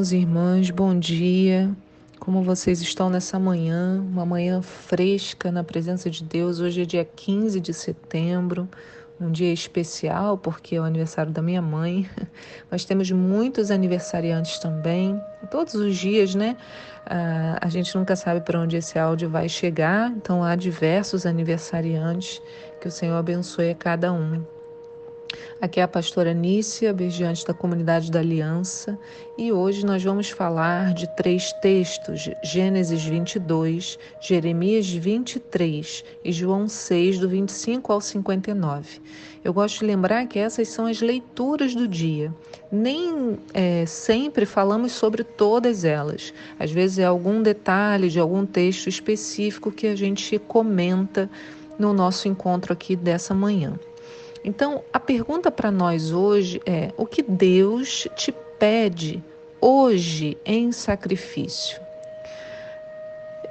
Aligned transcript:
Irmãos 0.00 0.12
e 0.12 0.16
irmãs, 0.16 0.70
bom 0.70 0.98
dia. 0.98 1.70
Como 2.18 2.42
vocês 2.42 2.80
estão 2.80 3.10
nessa 3.10 3.38
manhã? 3.38 4.00
Uma 4.00 4.24
manhã 4.24 4.62
fresca 4.62 5.52
na 5.52 5.62
presença 5.62 6.08
de 6.08 6.24
Deus. 6.24 6.58
Hoje 6.58 6.80
é 6.80 6.84
dia 6.86 7.04
15 7.04 7.60
de 7.60 7.74
setembro, 7.74 8.66
um 9.20 9.30
dia 9.30 9.52
especial 9.52 10.38
porque 10.38 10.76
é 10.76 10.80
o 10.80 10.84
aniversário 10.84 11.30
da 11.30 11.42
minha 11.42 11.60
mãe. 11.60 12.08
Mas 12.70 12.86
temos 12.86 13.10
muitos 13.10 13.70
aniversariantes 13.70 14.58
também. 14.58 15.20
Todos 15.50 15.74
os 15.74 15.94
dias, 15.94 16.34
né? 16.34 16.56
Ah, 17.04 17.58
a 17.60 17.68
gente 17.68 17.94
nunca 17.94 18.16
sabe 18.16 18.40
para 18.40 18.58
onde 18.58 18.78
esse 18.78 18.98
áudio 18.98 19.28
vai 19.28 19.50
chegar, 19.50 20.10
então 20.12 20.42
há 20.42 20.56
diversos 20.56 21.26
aniversariantes. 21.26 22.40
Que 22.80 22.88
o 22.88 22.90
Senhor 22.90 23.18
abençoe 23.18 23.72
a 23.72 23.74
cada 23.74 24.10
um. 24.10 24.42
Aqui 25.60 25.78
é 25.78 25.82
a 25.82 25.88
pastora 25.88 26.32
Nícia, 26.32 26.92
beijante 26.92 27.46
da 27.46 27.52
comunidade 27.52 28.10
da 28.10 28.20
Aliança, 28.20 28.98
e 29.36 29.52
hoje 29.52 29.84
nós 29.84 30.02
vamos 30.02 30.30
falar 30.30 30.94
de 30.94 31.06
três 31.16 31.52
textos: 31.60 32.30
Gênesis 32.42 33.04
22, 33.04 33.98
Jeremias 34.20 34.88
23 34.88 36.04
e 36.24 36.32
João 36.32 36.66
6, 36.66 37.18
do 37.18 37.28
25 37.28 37.92
ao 37.92 38.00
59. 38.00 39.00
Eu 39.44 39.52
gosto 39.52 39.80
de 39.80 39.86
lembrar 39.86 40.26
que 40.26 40.38
essas 40.38 40.68
são 40.68 40.86
as 40.86 41.00
leituras 41.00 41.74
do 41.74 41.86
dia. 41.86 42.34
Nem 42.72 43.38
é, 43.52 43.84
sempre 43.86 44.46
falamos 44.46 44.92
sobre 44.92 45.22
todas 45.22 45.84
elas. 45.84 46.32
Às 46.58 46.70
vezes 46.70 46.98
é 46.98 47.04
algum 47.04 47.42
detalhe 47.42 48.08
de 48.08 48.18
algum 48.18 48.46
texto 48.46 48.88
específico 48.88 49.70
que 49.70 49.86
a 49.86 49.96
gente 49.96 50.38
comenta 50.38 51.30
no 51.78 51.92
nosso 51.92 52.28
encontro 52.28 52.72
aqui 52.72 52.94
dessa 52.94 53.34
manhã. 53.34 53.78
Então, 54.42 54.82
a 54.92 54.98
pergunta 54.98 55.50
para 55.50 55.70
nós 55.70 56.12
hoje 56.12 56.60
é: 56.64 56.92
o 56.96 57.06
que 57.06 57.22
Deus 57.22 58.08
te 58.16 58.32
pede 58.58 59.22
hoje 59.60 60.36
em 60.44 60.72
sacrifício? 60.72 61.80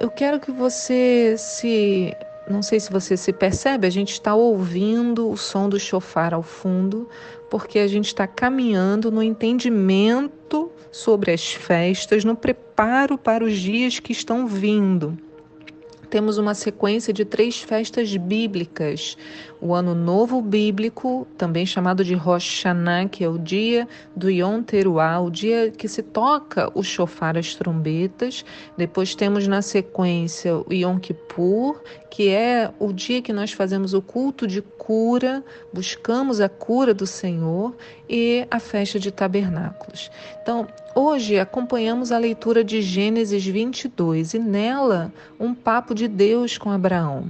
Eu 0.00 0.10
quero 0.10 0.40
que 0.40 0.50
você 0.50 1.36
se. 1.38 2.14
Não 2.48 2.62
sei 2.62 2.80
se 2.80 2.90
você 2.90 3.16
se 3.16 3.32
percebe, 3.32 3.86
a 3.86 3.90
gente 3.90 4.12
está 4.12 4.34
ouvindo 4.34 5.30
o 5.30 5.36
som 5.36 5.68
do 5.68 5.78
chofar 5.78 6.34
ao 6.34 6.42
fundo, 6.42 7.08
porque 7.48 7.78
a 7.78 7.86
gente 7.86 8.06
está 8.06 8.26
caminhando 8.26 9.12
no 9.12 9.22
entendimento 9.22 10.72
sobre 10.90 11.30
as 11.30 11.52
festas, 11.52 12.24
no 12.24 12.34
preparo 12.34 13.16
para 13.16 13.44
os 13.44 13.56
dias 13.56 14.00
que 14.00 14.10
estão 14.10 14.48
vindo 14.48 15.16
temos 16.10 16.36
uma 16.36 16.54
sequência 16.54 17.12
de 17.12 17.24
três 17.24 17.60
festas 17.60 18.14
bíblicas. 18.16 19.16
O 19.60 19.74
Ano 19.74 19.94
Novo 19.94 20.42
Bíblico, 20.42 21.26
também 21.38 21.64
chamado 21.64 22.04
de 22.04 22.14
Rosh 22.14 22.64
Hashanah, 22.64 23.08
que 23.08 23.22
é 23.22 23.28
o 23.28 23.38
dia 23.38 23.86
do 24.16 24.28
Yom 24.28 24.62
Teruah, 24.62 25.20
o 25.20 25.30
dia 25.30 25.70
que 25.70 25.86
se 25.86 26.02
toca 26.02 26.70
o 26.74 26.82
chofar, 26.82 27.38
as 27.38 27.54
trombetas. 27.54 28.44
Depois 28.76 29.14
temos 29.14 29.46
na 29.46 29.62
sequência 29.62 30.56
o 30.56 30.72
Yom 30.72 30.98
Kippur, 30.98 31.80
que 32.10 32.28
é 32.28 32.70
o 32.78 32.92
dia 32.92 33.22
que 33.22 33.32
nós 33.32 33.52
fazemos 33.52 33.94
o 33.94 34.02
culto 34.02 34.46
de 34.46 34.60
cura, 34.60 35.44
buscamos 35.72 36.40
a 36.40 36.48
cura 36.48 36.92
do 36.92 37.06
Senhor 37.06 37.74
e 38.08 38.46
a 38.50 38.58
festa 38.58 38.98
de 38.98 39.12
tabernáculos. 39.12 40.10
Então, 40.42 40.66
hoje 40.94 41.38
acompanhamos 41.38 42.10
a 42.10 42.18
leitura 42.18 42.64
de 42.64 42.82
Gênesis 42.82 43.46
22 43.46 44.34
e 44.34 44.38
nela 44.40 45.12
um 45.38 45.54
papo 45.54 45.94
de 45.94 46.08
Deus 46.08 46.58
com 46.58 46.70
Abraão. 46.70 47.28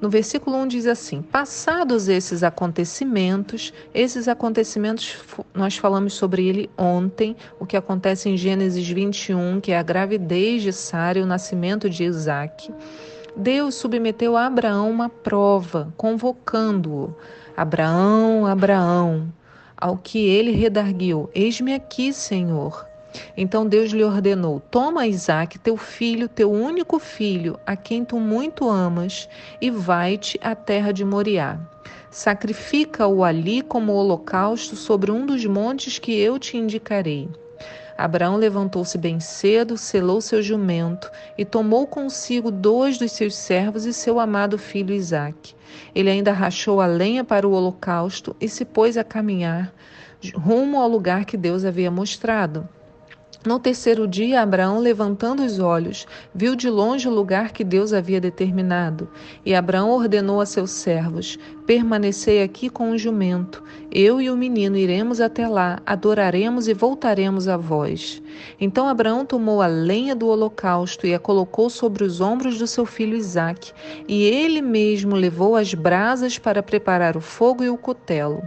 No 0.00 0.10
versículo 0.10 0.56
1 0.58 0.66
diz 0.66 0.86
assim: 0.86 1.22
Passados 1.22 2.08
esses 2.08 2.42
acontecimentos, 2.42 3.72
esses 3.94 4.26
acontecimentos 4.26 5.16
nós 5.54 5.76
falamos 5.76 6.14
sobre 6.14 6.46
ele 6.46 6.70
ontem, 6.76 7.36
o 7.58 7.64
que 7.64 7.76
acontece 7.76 8.28
em 8.28 8.36
Gênesis 8.36 8.88
21, 8.88 9.60
que 9.60 9.70
é 9.70 9.78
a 9.78 9.82
gravidez 9.82 10.62
de 10.62 10.72
Sara 10.72 11.20
e 11.20 11.22
o 11.22 11.26
nascimento 11.26 11.88
de 11.88 12.02
Isaac. 12.02 12.72
Deus 13.36 13.76
submeteu 13.76 14.36
a 14.36 14.46
Abraão 14.46 14.90
uma 14.90 15.08
prova, 15.08 15.92
convocando-o: 15.96 17.14
Abraão, 17.56 18.46
Abraão. 18.46 19.32
Ao 19.76 19.96
que 19.96 20.18
ele 20.18 20.52
redarguiu: 20.52 21.30
Eis-me 21.34 21.74
aqui, 21.74 22.12
Senhor. 22.12 22.86
Então 23.36 23.66
Deus 23.66 23.90
lhe 23.90 24.04
ordenou: 24.04 24.60
Toma 24.60 25.06
Isaac, 25.06 25.58
teu 25.58 25.76
filho, 25.76 26.28
teu 26.28 26.52
único 26.52 26.98
filho, 26.98 27.58
a 27.66 27.74
quem 27.74 28.04
tu 28.04 28.20
muito 28.20 28.68
amas, 28.68 29.28
e 29.60 29.70
vai-te 29.70 30.38
à 30.42 30.54
terra 30.54 30.92
de 30.92 31.04
Moriá. 31.04 31.58
Sacrifica-o 32.10 33.24
ali 33.24 33.62
como 33.62 33.92
holocausto 33.92 34.76
sobre 34.76 35.10
um 35.10 35.24
dos 35.24 35.44
montes 35.46 35.98
que 35.98 36.12
eu 36.12 36.38
te 36.38 36.58
indicarei. 36.58 37.30
Abraão 37.96 38.36
levantou-se 38.36 38.96
bem 38.96 39.20
cedo, 39.20 39.76
selou 39.76 40.20
seu 40.20 40.42
jumento 40.42 41.10
e 41.36 41.44
tomou 41.44 41.86
consigo 41.86 42.50
dois 42.50 42.98
dos 42.98 43.12
seus 43.12 43.34
servos 43.34 43.84
e 43.84 43.92
seu 43.92 44.18
amado 44.18 44.58
filho 44.58 44.94
Isaque. 44.94 45.54
Ele 45.94 46.10
ainda 46.10 46.32
rachou 46.32 46.80
a 46.80 46.86
lenha 46.86 47.24
para 47.24 47.46
o 47.46 47.52
holocausto 47.52 48.34
e 48.40 48.48
se 48.48 48.64
pôs 48.64 48.96
a 48.96 49.04
caminhar 49.04 49.72
rumo 50.30 50.80
ao 50.80 50.88
lugar 50.88 51.24
que 51.24 51.36
Deus 51.36 51.64
havia 51.64 51.90
mostrado. 51.90 52.68
No 53.44 53.58
terceiro 53.58 54.06
dia, 54.06 54.40
Abraão, 54.40 54.78
levantando 54.78 55.42
os 55.44 55.58
olhos, 55.58 56.06
viu 56.32 56.54
de 56.54 56.70
longe 56.70 57.08
o 57.08 57.12
lugar 57.12 57.50
que 57.50 57.64
Deus 57.64 57.92
havia 57.92 58.20
determinado. 58.20 59.08
E 59.44 59.52
Abraão 59.52 59.90
ordenou 59.90 60.40
a 60.40 60.46
seus 60.46 60.70
servos: 60.70 61.36
Permanecei 61.66 62.40
aqui 62.40 62.70
com 62.70 62.92
o 62.92 62.98
jumento. 62.98 63.60
Eu 63.90 64.20
e 64.20 64.30
o 64.30 64.36
menino 64.36 64.76
iremos 64.76 65.20
até 65.20 65.48
lá, 65.48 65.80
adoraremos 65.84 66.68
e 66.68 66.72
voltaremos 66.72 67.48
a 67.48 67.56
vós. 67.56 68.22
Então 68.60 68.86
Abraão 68.86 69.26
tomou 69.26 69.60
a 69.60 69.66
lenha 69.66 70.14
do 70.14 70.28
holocausto 70.28 71.04
e 71.04 71.12
a 71.12 71.18
colocou 71.18 71.68
sobre 71.68 72.04
os 72.04 72.20
ombros 72.20 72.58
do 72.58 72.66
seu 72.68 72.86
filho 72.86 73.16
Isaque, 73.16 73.72
e 74.06 74.22
ele 74.22 74.62
mesmo 74.62 75.16
levou 75.16 75.56
as 75.56 75.74
brasas 75.74 76.38
para 76.38 76.62
preparar 76.62 77.16
o 77.16 77.20
fogo 77.20 77.64
e 77.64 77.68
o 77.68 77.76
cutelo. 77.76 78.40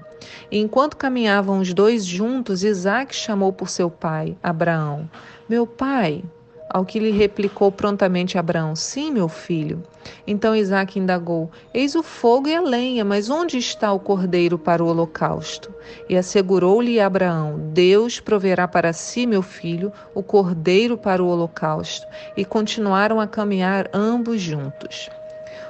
E 0.52 0.60
enquanto 0.60 0.98
caminhavam 0.98 1.60
os 1.60 1.74
dois 1.74 2.06
juntos, 2.06 2.64
Isaac 2.64 3.16
chamou 3.16 3.52
por 3.52 3.70
seu 3.70 3.90
pai, 3.90 4.36
Abraão: 4.42 5.10
Meu 5.50 5.66
pai. 5.66 6.24
Ao 6.68 6.84
que 6.84 7.00
lhe 7.00 7.12
replicou 7.12 7.72
prontamente 7.72 8.38
Abraão: 8.38 8.76
Sim, 8.76 9.12
meu 9.12 9.30
filho. 9.30 9.84
Então 10.28 10.56
Isaac 10.56 11.00
indagou: 11.00 11.50
Eis 11.74 11.96
o 11.96 12.04
fogo 12.04 12.48
e 12.48 12.56
a 12.56 12.62
lenha, 12.62 13.06
mas 13.06 13.30
onde 13.30 13.58
está 13.58 13.94
o 13.94 14.00
cordeiro 14.00 14.58
para 14.58 14.84
o 14.84 14.88
holocausto? 14.88 15.74
E 16.10 16.18
assegurou-lhe 16.18 17.00
Abraão: 17.00 17.70
Deus 17.72 18.20
proverá 18.20 18.68
para 18.68 18.94
si, 18.94 19.26
meu 19.26 19.42
filho, 19.42 19.92
o 20.14 20.24
cordeiro 20.24 20.98
para 20.98 21.24
o 21.24 21.28
holocausto. 21.28 22.08
E 22.36 22.44
continuaram 22.44 23.22
a 23.22 23.28
caminhar 23.28 23.90
ambos 23.94 24.42
juntos. 24.42 25.10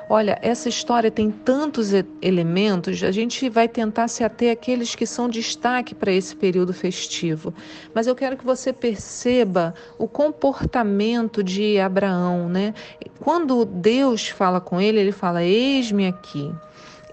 Olha, 0.07 0.38
essa 0.41 0.69
história 0.69 1.09
tem 1.09 1.31
tantos 1.31 1.89
elementos, 2.21 3.01
a 3.03 3.11
gente 3.11 3.49
vai 3.49 3.67
tentar 3.67 4.07
se 4.07 4.23
ater 4.23 4.51
àqueles 4.51 4.93
que 4.93 5.05
são 5.07 5.27
destaque 5.27 5.95
para 5.95 6.11
esse 6.11 6.35
período 6.35 6.73
festivo. 6.73 7.51
Mas 7.93 8.05
eu 8.05 8.16
quero 8.16 8.38
que 8.38 8.45
você 8.45 8.71
perceba 8.71 9.73
o 9.97 10.07
comportamento 10.07 11.43
de 11.43 11.79
Abraão, 11.79 12.47
né? 12.47 12.75
Quando 13.19 13.66
Deus 13.66 14.27
fala 14.27 14.61
com 14.61 14.79
ele, 14.79 14.99
ele 14.99 15.11
fala: 15.11 15.43
Eis-me 15.43 16.05
aqui. 16.05 16.53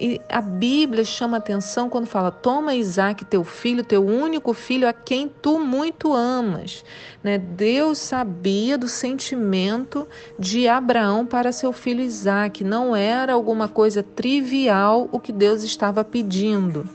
E 0.00 0.20
a 0.28 0.40
Bíblia 0.40 1.04
chama 1.04 1.36
atenção 1.36 1.88
quando 1.88 2.06
fala: 2.06 2.30
toma 2.30 2.74
Isaac, 2.74 3.24
teu 3.24 3.44
filho, 3.44 3.84
teu 3.84 4.04
único 4.04 4.52
filho, 4.52 4.88
a 4.88 4.92
quem 4.92 5.28
tu 5.28 5.58
muito 5.58 6.12
amas. 6.12 6.84
Né? 7.22 7.38
Deus 7.38 7.98
sabia 7.98 8.76
do 8.78 8.88
sentimento 8.88 10.08
de 10.38 10.66
Abraão 10.68 11.26
para 11.26 11.52
seu 11.52 11.72
filho 11.72 12.00
Isaac. 12.00 12.64
Não 12.64 12.96
era 12.96 13.32
alguma 13.32 13.68
coisa 13.68 14.02
trivial 14.02 15.08
o 15.12 15.20
que 15.20 15.32
Deus 15.32 15.62
estava 15.62 16.02
pedindo. 16.02 16.88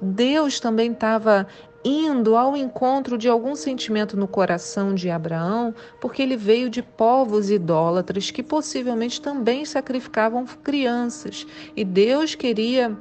Deus 0.00 0.60
também 0.60 0.92
estava 0.92 1.46
indo 1.84 2.36
ao 2.36 2.56
encontro 2.56 3.18
de 3.18 3.28
algum 3.28 3.54
sentimento 3.54 4.16
no 4.16 4.26
coração 4.26 4.94
de 4.94 5.10
Abraão, 5.10 5.74
porque 6.00 6.22
ele 6.22 6.36
veio 6.36 6.70
de 6.70 6.82
povos 6.82 7.50
idólatras 7.50 8.30
que 8.30 8.42
possivelmente 8.42 9.20
também 9.20 9.64
sacrificavam 9.64 10.46
crianças. 10.46 11.46
E 11.76 11.84
Deus 11.84 12.34
queria 12.34 12.96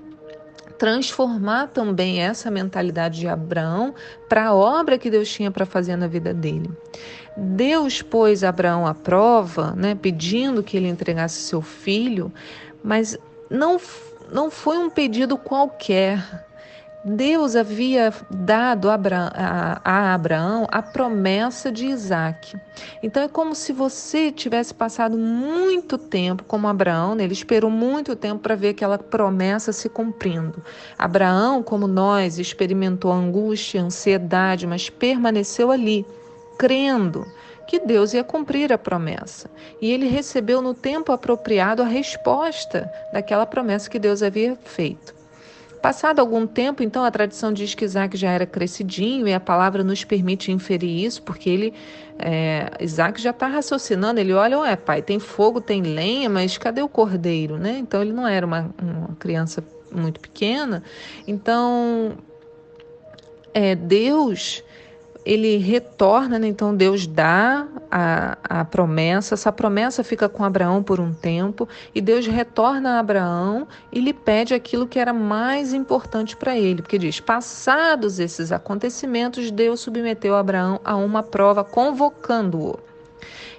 transformar 0.77 1.67
também 1.67 2.21
essa 2.21 2.51
mentalidade 2.51 3.21
de 3.21 3.27
Abraão 3.27 3.95
para 4.27 4.47
a 4.47 4.53
obra 4.53 4.97
que 4.97 5.09
Deus 5.09 5.29
tinha 5.29 5.49
para 5.49 5.65
fazer 5.65 5.95
na 5.95 6.07
vida 6.07 6.33
dele. 6.33 6.69
Deus 7.37 8.01
pôs 8.01 8.43
Abraão 8.43 8.85
à 8.85 8.93
prova, 8.93 9.71
né, 9.77 9.95
pedindo 9.95 10.61
que 10.61 10.75
ele 10.75 10.89
entregasse 10.89 11.39
seu 11.41 11.61
filho, 11.61 12.31
mas 12.83 13.17
não, 13.49 13.79
não 14.31 14.51
foi 14.51 14.77
um 14.77 14.89
pedido 14.89 15.37
qualquer. 15.37 16.21
Deus 17.05 17.53
havia 17.53 18.13
dado 18.29 18.89
a 18.89 20.13
Abraão 20.13 20.65
a 20.71 20.81
promessa 20.81 21.69
de 21.69 21.87
Isaac. 21.87 22.55
Então 23.01 23.21
é 23.21 23.27
como 23.27 23.53
se 23.53 23.73
você 23.73 24.31
tivesse 24.31 24.73
passado 24.73 25.17
muito 25.17 25.97
tempo, 25.97 26.45
como 26.45 26.65
Abraão, 26.65 27.13
né? 27.13 27.25
ele 27.25 27.33
esperou 27.33 27.69
muito 27.69 28.15
tempo 28.15 28.41
para 28.41 28.55
ver 28.55 28.69
aquela 28.69 28.97
promessa 28.97 29.73
se 29.73 29.89
cumprindo. 29.89 30.63
Abraão, 30.97 31.61
como 31.61 31.87
nós, 31.87 32.39
experimentou 32.39 33.11
angústia, 33.11 33.81
ansiedade, 33.81 34.65
mas 34.65 34.89
permaneceu 34.89 35.71
ali 35.71 36.05
crendo 36.57 37.25
que 37.67 37.79
Deus 37.79 38.13
ia 38.13 38.23
cumprir 38.23 38.71
a 38.71 38.77
promessa. 38.77 39.49
E 39.81 39.91
ele 39.91 40.07
recebeu 40.07 40.61
no 40.61 40.73
tempo 40.73 41.11
apropriado 41.11 41.81
a 41.81 41.85
resposta 41.85 42.89
daquela 43.11 43.45
promessa 43.45 43.89
que 43.89 43.99
Deus 43.99 44.23
havia 44.23 44.55
feito. 44.63 45.22
Passado 45.83 46.19
algum 46.19 46.47
tempo, 46.47 46.81
então, 46.81 47.03
a 47.03 47.11
tradição 47.11 47.51
diz 47.51 47.75
que 47.75 47.83
Isaac 47.83 48.15
já 48.15 48.31
era 48.31 48.45
crescidinho 48.45 49.27
e 49.27 49.33
a 49.33 49.39
palavra 49.39 49.83
nos 49.83 50.05
permite 50.05 50.49
inferir 50.49 51.03
isso, 51.03 51.21
porque 51.21 51.49
ele, 51.49 51.73
é, 52.17 52.71
Isaac 52.79 53.21
já 53.21 53.31
está 53.31 53.47
raciocinando, 53.47 54.17
ele 54.17 54.31
olha, 54.31 54.59
ué, 54.59 54.77
pai, 54.77 55.01
tem 55.01 55.19
fogo, 55.19 55.59
tem 55.59 55.81
lenha, 55.81 56.29
mas 56.29 56.57
cadê 56.57 56.81
o 56.81 56.87
cordeiro, 56.87 57.57
né? 57.57 57.79
Então, 57.79 58.01
ele 58.01 58.13
não 58.13 58.25
era 58.25 58.45
uma, 58.45 58.73
uma 58.81 59.13
criança 59.19 59.61
muito 59.91 60.21
pequena. 60.21 60.81
Então, 61.27 62.13
é, 63.53 63.75
Deus 63.75 64.63
ele 65.25 65.57
retorna, 65.57 66.37
né? 66.37 66.47
então 66.47 66.75
Deus 66.75 67.07
dá 67.07 67.67
a, 67.89 68.37
a 68.43 68.65
promessa, 68.65 69.35
essa 69.35 69.51
promessa 69.51 70.03
fica 70.03 70.27
com 70.27 70.43
Abraão 70.43 70.83
por 70.83 70.99
um 70.99 71.13
tempo, 71.13 71.67
e 71.93 72.01
Deus 72.01 72.27
retorna 72.27 72.95
a 72.95 72.99
Abraão 72.99 73.67
e 73.91 73.99
lhe 73.99 74.13
pede 74.13 74.53
aquilo 74.53 74.87
que 74.87 74.99
era 74.99 75.13
mais 75.13 75.73
importante 75.73 76.35
para 76.35 76.57
ele, 76.57 76.81
porque 76.81 76.97
diz: 76.97 77.19
passados 77.19 78.19
esses 78.19 78.51
acontecimentos, 78.51 79.51
Deus 79.51 79.79
submeteu 79.79 80.35
Abraão 80.35 80.79
a 80.83 80.95
uma 80.95 81.23
prova, 81.23 81.63
convocando-o. 81.63 82.92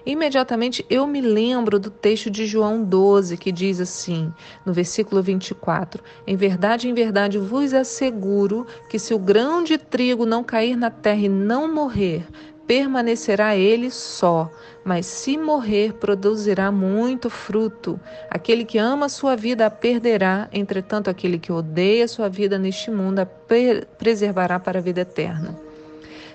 Imediatamente 0.06 0.84
eu 0.90 1.06
me 1.06 1.20
lembro 1.20 1.78
do 1.78 1.88
texto 1.88 2.30
de 2.30 2.46
João 2.46 2.84
12, 2.84 3.38
que 3.38 3.50
diz 3.50 3.80
assim, 3.80 4.32
no 4.64 4.72
versículo 4.72 5.22
24: 5.22 6.02
Em 6.26 6.36
verdade, 6.36 6.88
em 6.88 6.94
verdade 6.94 7.38
vos 7.38 7.72
asseguro 7.72 8.66
que 8.90 8.98
se 8.98 9.14
o 9.14 9.18
grão 9.18 9.64
de 9.64 9.78
trigo 9.78 10.26
não 10.26 10.44
cair 10.44 10.76
na 10.76 10.90
terra 10.90 11.22
e 11.22 11.28
não 11.28 11.72
morrer, 11.72 12.26
permanecerá 12.66 13.56
ele 13.56 13.90
só, 13.90 14.50
mas 14.84 15.06
se 15.06 15.38
morrer, 15.38 15.94
produzirá 15.94 16.70
muito 16.70 17.30
fruto. 17.30 17.98
Aquele 18.30 18.64
que 18.64 18.76
ama 18.76 19.06
a 19.06 19.10
sua 19.10 19.34
vida 19.34 19.64
a 19.64 19.70
perderá, 19.70 20.48
entretanto, 20.52 21.08
aquele 21.08 21.38
que 21.38 21.52
odeia 21.52 22.04
a 22.04 22.08
sua 22.08 22.28
vida 22.28 22.58
neste 22.58 22.90
mundo 22.90 23.20
a 23.20 23.26
preservará 23.26 24.58
para 24.60 24.78
a 24.78 24.82
vida 24.82 25.00
eterna. 25.00 25.63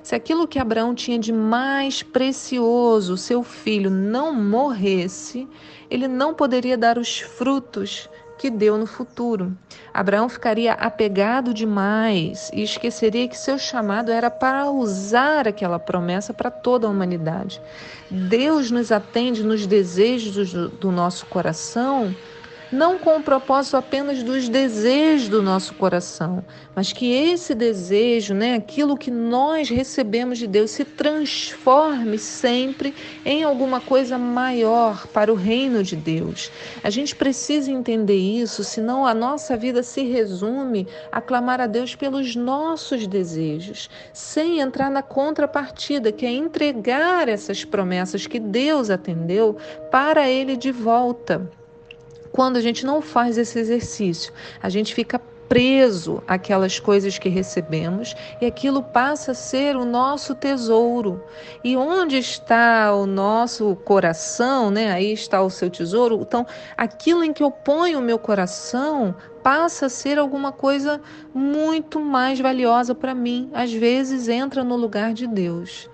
Se 0.01 0.16
aquilo 0.16 0.48
que 0.48 0.60
Abraão 0.60 0.96
tinha 0.96 1.19
de 1.19 1.31
mais 1.31 2.01
precioso, 2.01 3.18
seu 3.18 3.44
filho, 3.44 3.90
não 3.90 4.34
morresse, 4.34 5.48
ele 5.90 6.07
não 6.07 6.34
poderia 6.34 6.78
dar 6.78 6.98
os 6.98 7.19
frutos 7.19 8.10
que 8.40 8.50
deu 8.50 8.78
no 8.78 8.86
futuro. 8.86 9.56
Abraão 9.94 10.30
ficaria 10.30 10.72
apegado 10.72 11.54
demais 11.54 12.50
e 12.54 12.63
esqueceria 12.63 13.28
que 13.28 13.38
seu 13.38 13.60
chamado 13.60 14.12
era 14.12 14.31
para 14.31 14.72
usar 14.72 15.46
aquela 15.46 15.78
promessa 15.78 16.34
para 16.34 16.50
toda 16.50 16.88
a 16.88 16.90
humanidade. 16.90 17.62
Deus 18.10 18.72
nos 18.72 18.94
atende 18.94 19.44
nos 19.44 19.68
desejos 19.68 20.54
do, 20.54 20.92
nosso 20.92 21.25
coração 21.25 22.16
não 22.71 23.00
com 23.00 23.18
o 23.18 23.24
propósito 23.24 23.77
apenas 23.77 24.21
dos 24.21 24.48
desejos 24.48 25.30
do 25.30 25.42
nosso 25.42 25.74
coração, 25.74 26.44
mas 26.75 26.94
que 26.94 27.12
esse 27.12 27.56
desejo, 27.56 28.33
né, 28.33 28.56
aquilo 28.56 28.98
que 28.98 29.10
nós 29.10 29.69
recebemos 29.69 30.38
de 30.38 30.48
Deus, 30.48 30.71
se 30.71 30.86
transforme 30.86 32.18
sempre 32.18 32.94
em 33.25 33.44
alguma 33.44 33.81
coisa 33.81 34.18
maior 34.18 35.07
para 35.07 35.31
o 35.31 35.36
reino 35.36 35.83
de 35.83 35.95
Deus. 35.95 36.51
A 36.83 36.89
gente 36.89 37.16
precisa 37.16 37.71
entender 37.71 38.18
isso, 38.18 38.63
senão 38.63 39.06
a 39.06 39.13
nossa 39.13 39.57
vida 39.57 39.81
se 39.81 40.04
resume 40.04 40.88
a 41.12 41.19
clamar 41.19 41.60
a 41.60 41.68
Deus 41.68 41.95
pelos 41.95 42.36
nossos 42.36 43.07
desejos, 43.07 43.89
sem 44.13 44.60
entrar 44.60 44.89
na 44.89 45.01
contrapartida, 45.01 46.12
que 46.12 46.25
é 46.25 46.31
entregar 46.31 47.27
essas 47.27 47.65
promessas 47.65 48.27
que 48.27 48.39
Deus 48.39 48.89
atendeu 48.89 49.57
para 49.92 50.30
Ele 50.30 50.56
de 50.56 50.72
volta. 50.72 51.58
Quando 52.31 52.57
a 52.57 52.61
gente 52.61 52.85
não 52.85 53.01
faz 53.01 53.37
esse 53.37 53.59
exercício, 53.59 54.31
a 54.61 54.69
gente 54.69 54.93
fica 54.93 55.19
preso 55.49 56.21
àquelas 56.27 56.79
coisas 56.79 57.17
que 57.17 57.27
recebemos 57.27 58.15
e 58.39 58.45
aquilo 58.45 58.83
passa 58.83 59.31
a 59.31 59.35
ser 59.35 59.75
o 59.75 59.83
nosso 59.83 60.35
tesouro. 60.35 61.23
E 61.63 61.75
onde 61.75 62.17
está 62.17 62.93
o 62.93 63.07
nosso 63.07 63.75
coração, 63.77 64.69
né? 64.69 64.91
Aí 64.91 65.11
está 65.11 65.41
o 65.41 65.49
seu 65.49 65.69
tesouro. 65.69 66.19
Então, 66.21 66.45
aquilo 66.77 67.23
em 67.23 67.33
que 67.33 67.41
eu 67.41 67.49
ponho 67.49 67.97
o 67.97 68.01
meu 68.01 68.19
coração 68.19 69.15
passa 69.43 69.87
a 69.87 69.89
ser 69.89 70.19
alguma 70.19 70.51
coisa 70.51 71.01
muito 71.33 71.99
mais 71.99 72.39
valiosa 72.39 72.93
para 72.93 73.15
mim. 73.15 73.49
Às 73.51 73.73
vezes 73.73 74.27
entra 74.27 74.63
no 74.63 74.75
lugar 74.75 75.13
de 75.13 75.25
Deus. 75.25 75.89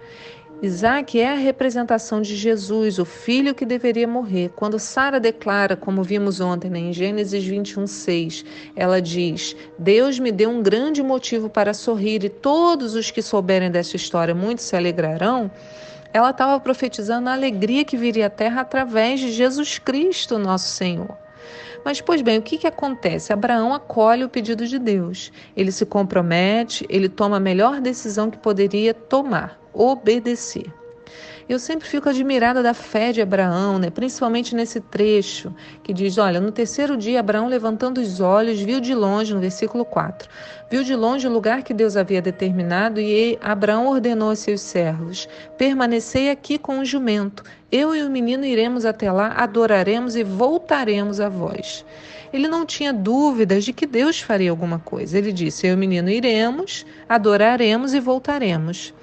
Isaac 0.62 1.19
é 1.19 1.34
a 1.34 1.36
representação 1.36 2.22
de 2.22 2.34
Jesus, 2.34 2.98
o 2.98 3.04
filho 3.04 3.54
que 3.54 3.66
deveria 3.66 4.07
morrer. 4.07 4.52
Quando 4.56 4.80
Sara 4.80 5.19
declara, 5.19 5.75
como 5.75 6.02
vimos 6.02 6.40
ontem 6.40 6.69
né, 6.69 6.80
em 6.80 6.94
Gênesis 6.94 7.44
21, 7.44 7.86
6, 7.86 8.46
ela 8.74 9.02
diz: 9.02 9.56
Deus 9.78 10.18
me 10.18 10.31
deu 10.31 10.50
um 10.50 10.63
grande 10.63 11.04
motivo 11.04 11.50
para 11.50 11.74
sorrir, 11.74 12.24
e 12.24 12.30
todos 12.30 12.96
os 12.96 13.12
que 13.12 13.22
souberem 13.22 13.69
dessa 13.69 13.98
história 13.98 14.34
muito 14.34 14.62
se 14.62 14.75
alegrarão. 14.78 15.52
Ela 16.13 16.30
estava 16.30 16.57
profetizando 16.62 17.28
a 17.28 17.34
alegria 17.34 17.84
que 17.84 17.98
viria 17.98 18.28
à 18.28 18.30
terra 18.30 18.62
através 18.62 19.19
de 19.19 19.34
Jesus 19.34 19.78
Cristo, 19.78 20.40
nosso 20.40 20.69
Senhor. 20.69 21.18
Mas, 21.84 22.00
pois 22.00 22.22
bem, 22.22 22.40
o 22.40 22.42
que, 22.42 22.57
que 22.57 22.66
acontece? 22.66 23.34
Abraão 23.34 23.74
acolhe 23.74 24.24
o 24.24 24.30
pedido 24.30 24.66
de 24.66 24.80
Deus. 24.80 25.31
Ele 25.56 25.72
se 25.72 25.86
compromete, 25.86 26.86
ele 26.90 27.10
toma 27.10 27.38
a 27.38 27.42
melhor 27.42 27.81
decisão 27.81 28.31
que 28.31 28.38
poderia 28.38 28.94
tomar 28.94 29.64
obedecer. 29.75 30.72
Eu 31.48 31.60
sempre 31.60 31.88
fico 31.88 32.10
admirada 32.10 32.63
da 32.63 32.74
fé 32.74 33.12
de 33.12 33.22
Abraão, 33.22 33.77
né? 33.77 33.92
principalmente 33.92 34.56
nesse 34.56 34.81
trecho 34.81 35.54
que 35.83 35.94
diz: 35.94 36.18
Olha, 36.18 36.42
no 36.42 36.51
terceiro 36.51 36.98
dia, 36.98 37.19
Abraão, 37.19 37.48
levantando 37.48 38.01
os 38.01 38.19
olhos, 38.19 38.60
viu 38.60 38.80
de 38.80 38.95
longe, 38.95 39.31
no 39.31 39.39
versículo 39.39 39.86
4, 39.86 40.27
viu 40.72 40.83
de 40.83 40.95
longe 40.95 41.27
o 41.27 41.31
lugar 41.31 41.62
que 41.62 41.72
Deus 41.72 41.95
havia 41.95 42.19
determinado, 42.19 43.00
e 43.00 43.38
Abraão 43.44 43.88
ordenou 43.88 44.31
a 44.31 44.36
seus 44.36 44.62
servos: 44.62 45.30
Permanecei 45.56 46.31
aqui 46.31 46.57
com 46.57 46.80
o 46.80 46.86
jumento, 46.86 47.44
eu 47.71 47.95
e 47.95 48.01
o 48.01 48.10
menino 48.10 48.44
iremos 48.44 48.83
até 48.83 49.11
lá, 49.11 49.28
adoraremos 49.38 50.16
e 50.16 50.23
voltaremos 50.23 51.19
a 51.19 51.30
vós. 51.30 51.85
Ele 52.33 52.47
não 52.47 52.66
tinha 52.66 52.92
dúvidas 52.92 53.64
de 53.64 53.71
que 53.71 53.85
Deus 53.85 54.19
faria 54.19 54.49
alguma 54.49 54.80
coisa. 54.80 55.16
Ele 55.16 55.31
disse: 55.31 55.68
Eu 55.68 55.73
e 55.73 55.76
o 55.76 55.78
menino 55.78 56.09
iremos, 56.09 56.88
adoraremos 57.07 57.94
e 57.94 57.99
voltaremos. 57.99 58.95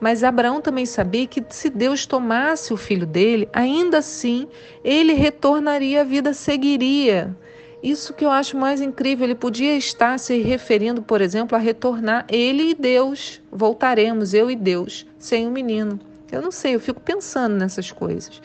Mas 0.00 0.24
Abraão 0.24 0.62
também 0.62 0.86
sabia 0.86 1.26
que 1.26 1.44
se 1.50 1.68
Deus 1.68 2.06
tomasse 2.06 2.72
o 2.72 2.76
filho 2.76 3.06
dele, 3.06 3.48
ainda 3.52 3.98
assim 3.98 4.48
ele 4.82 5.12
retornaria, 5.12 6.00
a 6.00 6.04
vida 6.04 6.32
seguiria. 6.32 7.36
Isso 7.82 8.14
que 8.14 8.24
eu 8.24 8.30
acho 8.30 8.56
mais 8.56 8.80
incrível, 8.80 9.26
ele 9.26 9.34
podia 9.34 9.76
estar 9.76 10.18
se 10.18 10.40
referindo, 10.40 11.02
por 11.02 11.20
exemplo, 11.20 11.56
a 11.56 11.60
retornar 11.60 12.26
ele 12.28 12.70
e 12.70 12.74
Deus. 12.74 13.42
Voltaremos, 13.50 14.32
eu 14.32 14.50
e 14.50 14.56
Deus, 14.56 15.06
sem 15.18 15.46
o 15.46 15.50
menino. 15.50 16.00
Eu 16.32 16.40
não 16.40 16.50
sei, 16.50 16.74
eu 16.74 16.80
fico 16.80 17.00
pensando 17.00 17.56
nessas 17.56 17.90
coisas. 17.90 18.40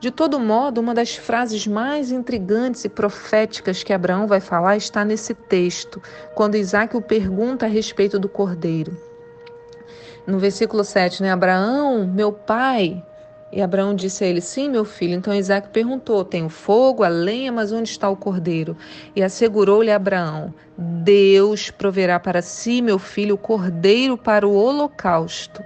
De 0.00 0.10
todo 0.10 0.40
modo, 0.40 0.80
uma 0.80 0.94
das 0.94 1.16
frases 1.16 1.66
mais 1.66 2.10
intrigantes 2.10 2.84
e 2.84 2.88
proféticas 2.88 3.82
que 3.82 3.92
Abraão 3.92 4.26
vai 4.26 4.40
falar 4.40 4.76
está 4.76 5.04
nesse 5.04 5.34
texto, 5.34 6.00
quando 6.34 6.56
Isaac 6.56 6.96
o 6.96 7.02
pergunta 7.02 7.66
a 7.66 7.68
respeito 7.68 8.18
do 8.18 8.28
cordeiro 8.28 9.05
no 10.26 10.38
versículo 10.38 10.82
7, 10.82 11.22
né? 11.22 11.30
Abraão, 11.30 12.06
meu 12.06 12.32
pai. 12.32 13.02
E 13.52 13.62
Abraão 13.62 13.94
disse 13.94 14.24
a 14.24 14.26
ele: 14.26 14.40
Sim, 14.40 14.68
meu 14.68 14.84
filho. 14.84 15.14
Então 15.14 15.32
Isaac 15.32 15.68
perguntou: 15.68 16.24
Tenho 16.24 16.48
fogo, 16.48 17.04
a 17.04 17.08
lenha, 17.08 17.52
mas 17.52 17.72
onde 17.72 17.88
está 17.88 18.08
o 18.08 18.16
cordeiro? 18.16 18.76
E 19.14 19.22
assegurou-lhe 19.22 19.90
Abraão: 19.90 20.52
Deus 20.76 21.70
proverá 21.70 22.18
para 22.18 22.42
si, 22.42 22.82
meu 22.82 22.98
filho, 22.98 23.36
o 23.36 23.38
cordeiro 23.38 24.18
para 24.18 24.46
o 24.46 24.54
holocausto. 24.54 25.62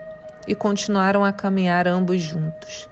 E 0.47 0.55
continuaram 0.55 1.25
a 1.25 1.33
caminhar 1.33 1.88
ambos 1.88 2.21
juntos. 2.21 2.88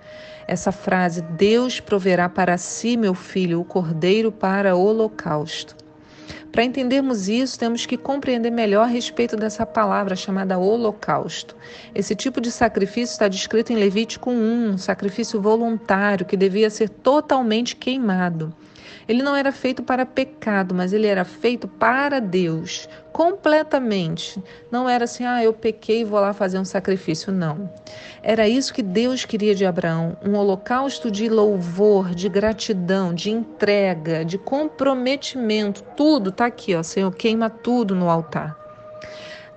Essa 0.47 0.73
frase, 0.73 1.21
Deus 1.21 1.79
proverá 1.79 2.29
para 2.29 2.57
si, 2.57 2.97
meu 2.97 3.15
filho, 3.15 3.61
o 3.61 3.65
cordeiro 3.65 4.33
para 4.33 4.75
o 4.75 4.83
holocausto. 4.83 5.77
Para 6.51 6.65
entendermos 6.65 7.29
isso, 7.29 7.59
temos 7.59 7.85
que 7.85 7.97
compreender 7.97 8.51
melhor 8.51 8.85
a 8.85 8.87
respeito 8.87 9.37
dessa 9.37 9.67
palavra 9.67 10.17
chamada 10.17 10.59
holocausto. 10.59 11.55
Esse 11.95 12.17
tipo 12.17 12.41
de 12.41 12.51
sacrifício 12.51 13.13
está 13.13 13.29
descrito 13.29 13.73
em 13.73 13.77
Levítico 13.77 14.31
1, 14.31 14.71
um 14.71 14.79
sacrifício 14.79 15.41
voluntário 15.41 16.27
que 16.27 16.37
devia 16.37 16.71
ser 16.71 16.89
totalmente 16.89 17.77
queimado. 17.77 18.55
Ele 19.07 19.23
não 19.23 19.35
era 19.35 19.53
feito 19.53 19.83
para 19.83 20.05
pecado, 20.05 20.75
mas 20.75 20.93
ele 20.93 21.07
era 21.07 21.25
feito 21.25 21.67
para 21.67 22.21
Deus, 22.21 22.89
completamente. 23.19 24.41
Não 24.71 24.89
era 24.89 25.03
assim, 25.03 25.25
ah, 25.25 25.43
eu 25.43 25.53
pequei 25.53 26.03
e 26.03 26.05
vou 26.05 26.21
lá 26.21 26.33
fazer 26.33 26.57
um 26.57 26.65
sacrifício. 26.65 27.33
Não. 27.33 27.69
Era 28.23 28.49
isso 28.49 28.73
que 28.73 28.81
Deus 28.81 29.25
queria 29.25 29.57
de 29.57 29.67
Abraão: 29.67 30.17
um 30.25 30.37
holocausto 30.37 31.11
de 31.11 31.29
louvor, 31.29 32.15
de 32.15 32.29
gratidão, 32.29 33.13
de 33.13 33.33
entrega, 33.33 34.25
de 34.25 34.39
comprometimento. 34.39 35.83
Tudo 35.97 36.31
está 36.31 36.47
aqui, 36.47 36.77
ó. 36.77 36.83
Senhor, 36.85 37.13
queima 37.13 37.51
tudo 37.51 37.93
no 37.93 38.09
altar. 38.09 38.58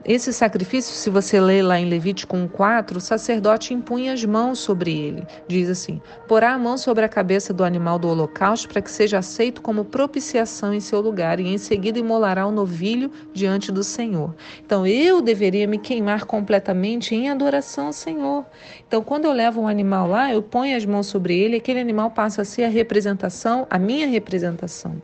Esse 0.03 0.33
sacrifício, 0.33 0.95
se 0.95 1.11
você 1.11 1.39
ler 1.39 1.61
lá 1.61 1.79
em 1.79 1.87
Levítico 1.87 2.35
1,4, 2.35 2.95
o 2.95 2.99
sacerdote 2.99 3.71
impunha 3.71 4.13
as 4.13 4.25
mãos 4.25 4.57
sobre 4.57 4.97
ele. 4.97 5.23
Diz 5.47 5.69
assim: 5.69 6.01
porá 6.27 6.53
a 6.53 6.57
mão 6.57 6.75
sobre 6.75 7.05
a 7.05 7.09
cabeça 7.09 7.53
do 7.53 7.63
animal 7.63 7.99
do 7.99 8.07
holocausto 8.07 8.67
para 8.67 8.81
que 8.81 8.89
seja 8.89 9.19
aceito 9.19 9.61
como 9.61 9.85
propiciação 9.85 10.73
em 10.73 10.79
seu 10.79 11.01
lugar, 11.01 11.39
e 11.39 11.47
em 11.47 11.57
seguida 11.59 11.99
imolará 11.99 12.47
o 12.47 12.51
novilho 12.51 13.11
diante 13.31 13.71
do 13.71 13.83
Senhor. 13.83 14.33
Então 14.65 14.87
eu 14.87 15.21
deveria 15.21 15.67
me 15.67 15.77
queimar 15.77 16.25
completamente 16.25 17.13
em 17.13 17.29
adoração 17.29 17.85
ao 17.85 17.93
Senhor. 17.93 18.43
Então, 18.87 19.03
quando 19.03 19.25
eu 19.25 19.33
levo 19.33 19.61
um 19.61 19.67
animal 19.67 20.07
lá, 20.07 20.33
eu 20.33 20.41
ponho 20.41 20.75
as 20.75 20.83
mãos 20.83 21.05
sobre 21.05 21.37
ele, 21.37 21.57
aquele 21.57 21.79
animal 21.79 22.09
passa 22.09 22.41
a 22.41 22.45
ser 22.45 22.63
a 22.63 22.69
representação, 22.69 23.67
a 23.69 23.77
minha 23.77 24.07
representação. 24.07 24.99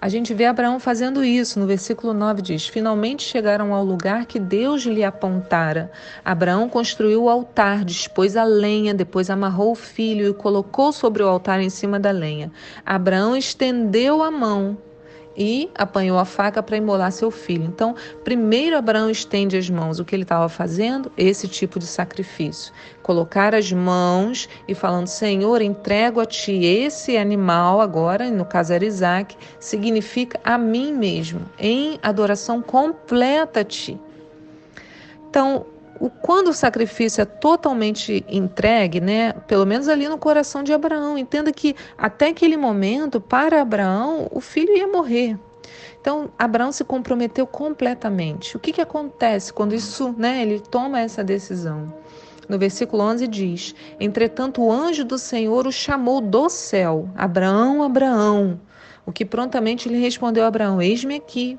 A 0.00 0.08
gente 0.08 0.34
vê 0.34 0.44
Abraão 0.44 0.78
fazendo 0.78 1.24
isso. 1.24 1.58
No 1.58 1.66
versículo 1.66 2.12
9 2.12 2.42
diz: 2.42 2.66
Finalmente 2.66 3.22
chegaram 3.22 3.72
ao 3.72 3.84
lugar 3.84 4.26
que 4.26 4.38
Deus 4.38 4.82
lhe 4.82 5.02
apontara. 5.02 5.90
Abraão 6.24 6.68
construiu 6.68 7.24
o 7.24 7.28
altar, 7.28 7.84
dispôs 7.84 8.36
a 8.36 8.44
lenha, 8.44 8.94
depois 8.94 9.30
amarrou 9.30 9.72
o 9.72 9.76
filho 9.76 10.28
e 10.28 10.34
colocou 10.34 10.92
sobre 10.92 11.22
o 11.22 11.28
altar 11.28 11.60
em 11.60 11.70
cima 11.70 11.98
da 11.98 12.10
lenha. 12.10 12.52
Abraão 12.84 13.36
estendeu 13.36 14.22
a 14.22 14.30
mão 14.30 14.76
e 15.36 15.70
apanhou 15.74 16.18
a 16.18 16.24
faca 16.24 16.62
para 16.62 16.76
imolar 16.76 17.12
seu 17.12 17.30
filho. 17.30 17.64
Então, 17.64 17.94
primeiro 18.24 18.76
Abraão 18.76 19.10
estende 19.10 19.56
as 19.56 19.68
mãos. 19.68 19.98
O 19.98 20.04
que 20.04 20.14
ele 20.14 20.22
estava 20.22 20.48
fazendo? 20.48 21.12
Esse 21.16 21.46
tipo 21.46 21.78
de 21.78 21.86
sacrifício. 21.86 22.72
Colocar 23.02 23.54
as 23.54 23.70
mãos 23.72 24.48
e 24.66 24.74
falando: 24.74 25.06
Senhor, 25.06 25.60
entrego 25.60 26.20
a 26.20 26.26
ti 26.26 26.64
esse 26.64 27.16
animal 27.16 27.80
agora, 27.80 28.30
no 28.30 28.44
caso 28.44 28.72
era 28.72 28.84
Isaac, 28.84 29.36
significa 29.60 30.40
a 30.42 30.56
mim 30.56 30.92
mesmo, 30.92 31.42
em 31.58 31.98
adoração 32.02 32.62
completa 32.62 33.60
a 33.60 33.64
ti. 33.64 33.98
Então, 35.28 35.66
o, 36.00 36.10
quando 36.10 36.48
o 36.48 36.52
sacrifício 36.52 37.22
é 37.22 37.24
totalmente 37.24 38.24
entregue, 38.28 39.00
né, 39.00 39.32
pelo 39.46 39.66
menos 39.66 39.88
ali 39.88 40.08
no 40.08 40.18
coração 40.18 40.62
de 40.62 40.72
Abraão, 40.72 41.16
entenda 41.16 41.52
que 41.52 41.74
até 41.96 42.28
aquele 42.28 42.56
momento, 42.56 43.20
para 43.20 43.62
Abraão, 43.62 44.28
o 44.30 44.40
filho 44.40 44.76
ia 44.76 44.86
morrer. 44.86 45.38
Então, 46.00 46.30
Abraão 46.38 46.70
se 46.70 46.84
comprometeu 46.84 47.46
completamente. 47.46 48.56
O 48.56 48.60
que, 48.60 48.72
que 48.72 48.80
acontece 48.80 49.52
quando 49.52 49.74
isso, 49.74 50.14
né, 50.16 50.40
ele 50.40 50.60
toma 50.60 51.00
essa 51.00 51.24
decisão? 51.24 51.92
No 52.48 52.58
versículo 52.58 53.02
11 53.02 53.26
diz: 53.26 53.74
Entretanto, 53.98 54.62
o 54.62 54.70
anjo 54.70 55.04
do 55.04 55.18
Senhor 55.18 55.66
o 55.66 55.72
chamou 55.72 56.20
do 56.20 56.48
céu: 56.48 57.08
Abraão, 57.16 57.82
Abraão. 57.82 58.60
O 59.04 59.12
que 59.12 59.24
prontamente 59.24 59.88
lhe 59.88 59.98
respondeu 59.98 60.44
Abraão: 60.44 60.80
Eis-me 60.80 61.16
aqui. 61.16 61.58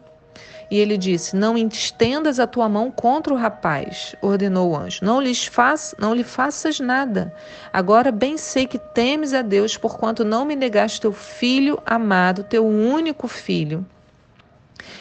E 0.69 0.77
ele 0.77 0.97
disse: 0.97 1.35
Não 1.35 1.57
estendas 1.57 2.39
a 2.39 2.47
tua 2.47 2.67
mão 2.67 2.91
contra 2.91 3.33
o 3.33 3.37
rapaz, 3.37 4.15
ordenou 4.21 4.71
o 4.71 4.77
anjo. 4.77 5.03
Não, 5.03 5.21
lhes 5.21 5.45
faz, 5.45 5.95
não 5.97 6.13
lhe 6.13 6.23
faças 6.23 6.79
nada. 6.79 7.33
Agora 7.71 8.11
bem 8.11 8.37
sei 8.37 8.67
que 8.67 8.77
temes 8.77 9.33
a 9.33 9.41
Deus, 9.41 9.77
porquanto 9.77 10.25
não 10.25 10.45
me 10.45 10.55
negaste 10.55 11.01
teu 11.01 11.13
filho 11.13 11.81
amado, 11.85 12.43
teu 12.43 12.65
único 12.65 13.27
filho. 13.27 13.85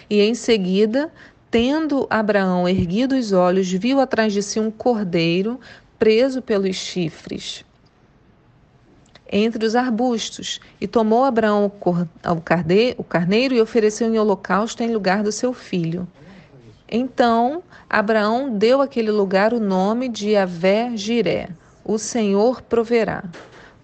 E 0.09 0.21
em 0.21 0.35
seguida, 0.35 1.13
tendo 1.51 2.07
Abraão 2.09 2.69
erguido 2.69 3.17
os 3.17 3.33
olhos, 3.33 3.71
viu 3.71 4.01
atrás 4.01 4.33
de 4.33 4.43
si 4.43 4.61
um 4.61 4.71
cordeiro 4.71 5.61
preso 5.99 6.41
pelos 6.41 6.77
chifres 6.77 7.66
entre 9.31 9.65
os 9.65 9.75
arbustos. 9.75 10.61
E 10.81 10.87
tomou 10.87 11.25
Abraão 11.25 11.71
o 12.97 13.05
carneiro 13.05 13.55
e 13.55 13.61
ofereceu 13.61 14.13
em 14.13 14.19
holocausto 14.19 14.83
em 14.83 14.93
lugar 14.93 15.23
do 15.23 15.33
seu 15.33 15.53
filho. 15.53 16.07
Então 16.89 17.63
Abraão 17.91 18.57
deu 18.57 18.81
àquele 18.81 19.11
lugar 19.11 19.53
o 19.53 19.61
nome 19.61 20.09
de 20.09 20.37
Avé 20.37 20.97
Jiré, 20.97 21.49
o 21.85 21.99
Senhor 21.99 22.63
proverá. 22.63 23.25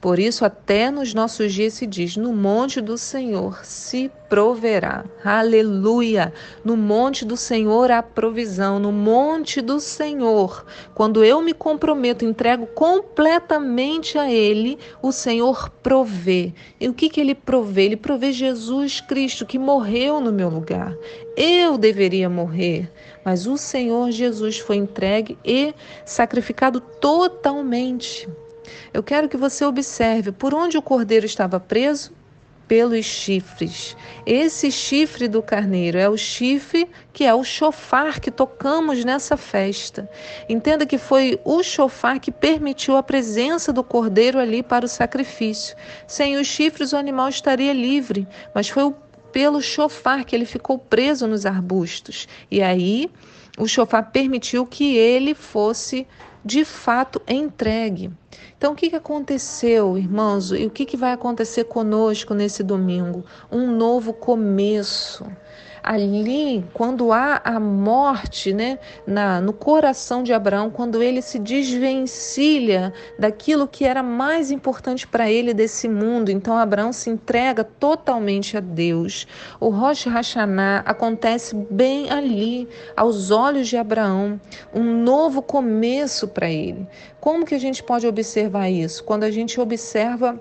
Por 0.03 0.19
isso, 0.19 0.45
até 0.45 0.91
nos 0.91 1.15
nossos 1.15 1.55
dias 1.55 1.75
se 1.75 1.87
diz: 1.87 2.17
no 2.17 2.33
monte 2.33 2.81
do 2.81 2.99
Senhor 2.99 3.65
se 3.65 4.11
proverá. 4.29 5.05
Aleluia! 5.25 6.33
No 6.65 6.77
monte 6.77 7.25
do 7.25 7.37
Senhor 7.37 7.89
há 7.89 8.03
provisão. 8.03 8.81
No 8.81 8.91
monte 8.91 9.61
do 9.61 9.79
Senhor, 9.79 10.67
quando 10.93 11.23
eu 11.23 11.41
me 11.41 11.55
comprometo, 11.55 12.25
entrego 12.25 12.67
completamente 12.67 14.19
a 14.19 14.29
Ele, 14.29 14.77
o 15.01 15.13
Senhor 15.13 15.71
provê. 15.71 16.53
E 16.81 16.89
o 16.89 16.93
que, 16.93 17.09
que 17.09 17.21
Ele 17.21 17.37
provê? 17.37 17.85
Ele 17.85 17.97
provê 17.97 18.33
Jesus 18.33 19.01
Cristo, 19.01 19.47
que 19.47 19.57
morreu 19.57 20.21
no 20.21 20.33
meu 20.33 20.49
lugar. 20.49 20.97
Eu 21.37 21.79
deveria 21.79 22.29
morrer, 22.29 22.91
mas 23.25 23.47
o 23.47 23.57
Senhor 23.57 24.11
Jesus 24.11 24.59
foi 24.59 24.79
entregue 24.79 25.39
e 25.45 25.73
sacrificado 26.05 26.81
totalmente. 26.81 28.29
Eu 28.93 29.03
quero 29.03 29.29
que 29.29 29.37
você 29.37 29.65
observe 29.65 30.33
por 30.33 30.55
onde 30.55 30.77
o 30.77 30.83
cordeiro 30.83 31.27
estava 31.27 31.59
preso? 31.59 32.13
Pelos 32.69 33.05
chifres. 33.05 33.97
Esse 34.25 34.71
chifre 34.71 35.29
do 35.29 35.43
carneiro 35.43 35.99
é 35.99 36.09
o 36.09 36.17
chifre 36.17 36.89
que 37.13 37.25
é 37.25 37.35
o 37.35 37.45
chofar 37.45 38.19
que 38.19 38.31
tocamos 38.31 39.05
nessa 39.05 39.37
festa. 39.37 40.09
Entenda 40.49 40.87
que 40.87 40.97
foi 40.97 41.39
o 41.45 41.63
chofar 41.63 42.19
que 42.19 42.31
permitiu 42.31 42.97
a 42.97 43.03
presença 43.03 43.73
do 43.73 43.85
cordeiro 43.85 44.39
ali 44.39 44.63
para 44.63 44.87
o 44.87 44.89
sacrifício. 44.89 45.77
Sem 46.07 46.37
os 46.37 46.47
chifres, 46.47 46.93
o 46.93 46.97
animal 46.97 47.29
estaria 47.29 47.75
livre, 47.75 48.27
mas 48.55 48.69
foi 48.69 48.95
pelo 49.33 49.61
chofar 49.61 50.25
que 50.25 50.37
ele 50.37 50.47
ficou 50.47 50.79
preso 50.79 51.27
nos 51.27 51.45
arbustos. 51.45 52.29
E 52.51 52.63
aí 52.63 53.11
o 53.59 53.67
chofar 53.67 54.11
permitiu 54.11 54.65
que 54.65 54.97
ele 54.97 55.35
fosse 55.35 56.07
de 56.45 56.65
fato 56.65 57.21
entregue. 57.27 58.11
Então, 58.57 58.73
o 58.73 58.77
que, 58.77 58.91
que 58.91 58.97
aconteceu, 58.97 59.99
irmãos, 59.99 60.53
e 60.53 60.67
o 60.67 60.71
que, 60.71 60.87
que 60.87 60.97
vai 60.97 61.13
acontecer 61.13 61.65
conosco 61.65 62.35
nesse 62.35 62.63
domingo? 62.63 63.25
Um 63.51 63.71
novo 63.71 64.13
começo 64.13 65.25
ali, 65.83 66.65
quando 66.73 67.13
há 67.13 67.41
a 67.45 67.59
morte 67.59 68.53
né, 68.53 68.79
na, 69.07 69.41
no 69.41 69.53
coração 69.53 70.23
de 70.23 70.33
Abraão, 70.33 70.71
quando 70.71 71.03
ele 71.03 71.21
se 71.21 71.39
desvencilha 71.39 72.93
daquilo 73.19 73.67
que 73.67 73.85
era 73.85 74.03
mais 74.03 74.51
importante 74.51 75.07
para 75.07 75.31
ele 75.31 75.53
desse 75.53 75.89
mundo, 75.89 76.31
então 76.31 76.57
Abraão 76.57 76.93
se 76.93 77.11
entrega 77.11 77.65
totalmente 77.65 78.57
a 78.57 78.61
Deus. 78.61 79.27
O 79.59 79.69
Rosh 79.71 80.05
Hashanah 80.05 80.83
acontece 80.87 81.55
bem 81.71 82.11
ali, 82.11 82.69
aos 82.97 83.31
olhos 83.31 83.69
de 83.69 83.77
Abraão, 83.77 84.41
um 84.73 85.03
novo 85.03 85.43
começo 85.43 86.29
para 86.29 86.51
ele. 86.51 86.87
Como 87.21 87.45
que 87.45 87.55
a 87.55 87.59
gente 87.59 87.83
pode 87.83 88.07
observar 88.07 88.69
isso? 88.69 89.03
Quando 89.05 89.25
a 89.25 89.31
gente 89.31 89.61
observa 89.61 90.41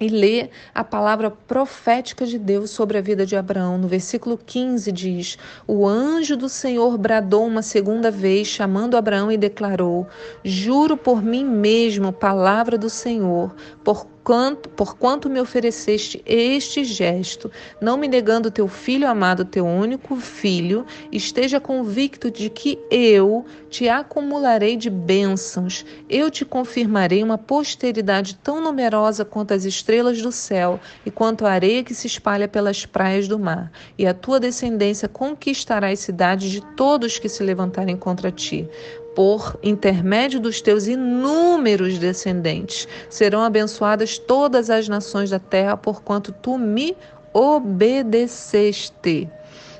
e 0.00 0.08
lê 0.08 0.50
a 0.74 0.82
palavra 0.82 1.30
profética 1.30 2.26
de 2.26 2.38
Deus 2.38 2.70
sobre 2.70 2.98
a 2.98 3.00
vida 3.00 3.24
de 3.24 3.36
Abraão. 3.36 3.78
No 3.78 3.88
versículo 3.88 4.38
15 4.38 4.90
diz: 4.92 5.38
O 5.66 5.86
anjo 5.86 6.36
do 6.36 6.48
Senhor 6.48 6.96
bradou 6.98 7.46
uma 7.46 7.62
segunda 7.62 8.10
vez, 8.10 8.48
chamando 8.48 8.96
Abraão 8.96 9.30
e 9.30 9.36
declarou: 9.36 10.06
Juro 10.44 10.96
por 10.96 11.22
mim 11.22 11.44
mesmo, 11.44 12.12
palavra 12.12 12.76
do 12.76 12.90
Senhor, 12.90 13.54
por 13.84 14.06
quanto, 14.22 14.68
por 14.68 14.96
quanto 14.96 15.28
me 15.28 15.40
ofereceste 15.40 16.22
este 16.24 16.84
gesto, 16.84 17.50
não 17.80 17.96
me 17.96 18.06
negando 18.06 18.50
teu 18.50 18.68
filho 18.68 19.08
amado, 19.08 19.44
teu 19.44 19.66
único 19.66 20.16
filho, 20.16 20.86
esteja 21.10 21.60
convicto 21.60 22.30
de 22.30 22.48
que 22.48 22.78
eu 22.90 23.44
te 23.68 23.88
acumularei 23.88 24.76
de 24.76 24.88
bênçãos, 24.88 25.84
eu 26.08 26.30
te 26.30 26.44
confirmarei 26.44 27.22
uma 27.22 27.38
posteridade 27.38 28.36
tão 28.36 28.60
numerosa 28.60 29.24
quanto 29.24 29.54
as 29.54 29.64
estrelas 29.64 30.20
do 30.22 30.30
céu 30.30 30.78
e 31.04 31.10
quanto 31.10 31.44
a 31.44 31.50
areia 31.50 31.82
que 31.82 31.94
se 31.94 32.06
espalha 32.06 32.46
pelas 32.46 32.86
praias 32.86 33.26
do 33.26 33.38
mar, 33.38 33.72
e 33.98 34.06
a 34.06 34.14
tua 34.14 34.38
descendência 34.38 35.08
conquistará 35.08 35.88
as 35.88 36.00
cidades 36.00 36.50
de 36.50 36.60
todos 36.76 37.18
que 37.18 37.28
se 37.28 37.42
levantarem 37.42 37.96
contra 37.96 38.30
ti 38.30 38.68
por 39.14 39.58
intermédio 39.62 40.40
dos 40.40 40.60
teus 40.60 40.86
inúmeros 40.86 41.98
descendentes. 41.98 42.88
Serão 43.08 43.42
abençoadas 43.42 44.18
todas 44.18 44.70
as 44.70 44.88
nações 44.88 45.30
da 45.30 45.38
terra, 45.38 45.76
porquanto 45.76 46.32
tu 46.32 46.58
me 46.58 46.96
obedeceste. 47.32 49.28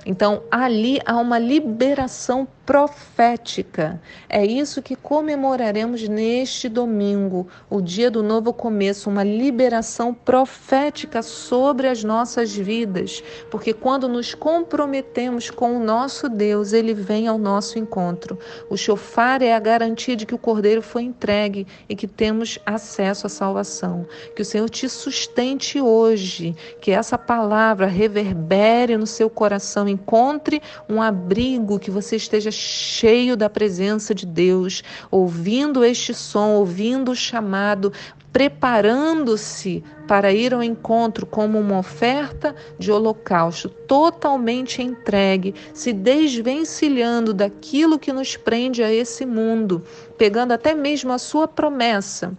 Então, 0.04 0.42
ali 0.50 0.98
há 1.06 1.16
uma 1.16 1.38
liberação 1.38 2.46
profética. 2.72 4.00
É 4.30 4.46
isso 4.46 4.80
que 4.80 4.96
comemoraremos 4.96 6.08
neste 6.08 6.70
domingo, 6.70 7.46
o 7.68 7.82
dia 7.82 8.10
do 8.10 8.22
novo 8.22 8.50
começo, 8.50 9.10
uma 9.10 9.22
liberação 9.22 10.14
profética 10.14 11.20
sobre 11.20 11.86
as 11.86 12.02
nossas 12.02 12.56
vidas, 12.56 13.22
porque 13.50 13.74
quando 13.74 14.08
nos 14.08 14.34
comprometemos 14.34 15.50
com 15.50 15.76
o 15.76 15.84
nosso 15.84 16.30
Deus, 16.30 16.72
ele 16.72 16.94
vem 16.94 17.28
ao 17.28 17.36
nosso 17.36 17.78
encontro. 17.78 18.38
O 18.70 18.76
chofar 18.78 19.42
é 19.42 19.52
a 19.52 19.60
garantia 19.60 20.16
de 20.16 20.24
que 20.24 20.34
o 20.34 20.38
cordeiro 20.38 20.80
foi 20.80 21.02
entregue 21.02 21.66
e 21.90 21.94
que 21.94 22.06
temos 22.06 22.58
acesso 22.64 23.26
à 23.26 23.28
salvação. 23.28 24.06
Que 24.34 24.40
o 24.40 24.46
Senhor 24.46 24.70
te 24.70 24.88
sustente 24.88 25.78
hoje, 25.78 26.56
que 26.80 26.90
essa 26.90 27.18
palavra 27.18 27.86
reverbere 27.86 28.96
no 28.96 29.06
seu 29.06 29.28
coração, 29.28 29.86
encontre 29.86 30.62
um 30.88 31.02
abrigo, 31.02 31.78
que 31.78 31.90
você 31.90 32.16
esteja 32.16 32.50
cheio 32.62 33.36
da 33.36 33.50
presença 33.50 34.14
de 34.14 34.24
Deus, 34.24 34.82
ouvindo 35.10 35.84
este 35.84 36.14
som, 36.14 36.50
ouvindo 36.50 37.10
o 37.10 37.16
chamado, 37.16 37.92
preparando-se 38.32 39.84
para 40.08 40.32
ir 40.32 40.54
ao 40.54 40.62
encontro 40.62 41.26
como 41.26 41.58
uma 41.58 41.78
oferta 41.78 42.54
de 42.78 42.90
holocausto, 42.90 43.68
totalmente 43.68 44.80
entregue, 44.80 45.54
se 45.74 45.92
desvencilhando 45.92 47.34
daquilo 47.34 47.98
que 47.98 48.12
nos 48.12 48.36
prende 48.36 48.82
a 48.82 48.92
esse 48.92 49.26
mundo, 49.26 49.82
pegando 50.16 50.52
até 50.52 50.74
mesmo 50.74 51.12
a 51.12 51.18
sua 51.18 51.46
promessa 51.46 52.36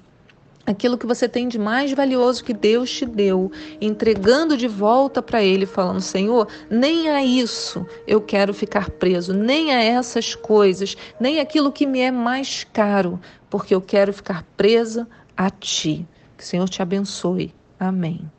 aquilo 0.66 0.98
que 0.98 1.06
você 1.06 1.28
tem 1.28 1.48
de 1.48 1.60
mais 1.60 1.92
valioso 1.92 2.44
que 2.44 2.54
Deus 2.54 2.92
te 2.92 3.06
deu, 3.06 3.52
entregando 3.82 4.58
de 4.58 4.68
volta 4.68 5.22
para 5.22 5.44
Ele, 5.44 5.66
falando: 5.66 6.02
Senhor, 6.02 6.48
nem 6.70 7.10
a 7.10 7.24
isso 7.24 7.86
eu 8.08 8.22
quero 8.22 8.54
ficar 8.54 8.90
preso, 8.90 9.34
nem 9.34 9.74
a 9.74 9.82
essas 9.82 10.36
coisas, 10.36 10.96
nem 11.20 11.40
aquilo 11.40 11.72
que 11.72 11.86
me 11.86 12.00
é 12.00 12.12
mais 12.12 12.64
caro, 12.64 13.20
porque 13.50 13.74
eu 13.76 13.82
quero 13.82 14.14
ficar 14.14 14.44
presa 14.56 15.08
a 15.36 15.50
Ti. 15.50 16.08
Que 16.38 16.44
o 16.44 16.48
Senhor 16.48 16.70
te 16.70 16.82
abençoe. 16.82 17.54
Amém. 17.80 18.30